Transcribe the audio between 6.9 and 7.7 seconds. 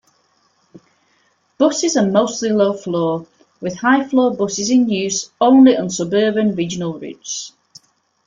routes.